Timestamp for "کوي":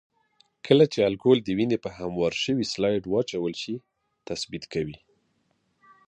4.73-4.97